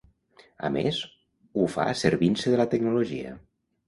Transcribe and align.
A 0.69 0.69
més, 0.77 1.01
ho 1.63 1.67
fa 1.73 1.85
servint-se 1.99 2.55
de 2.55 2.59
la 2.63 2.65
tecnologia. 2.73 3.35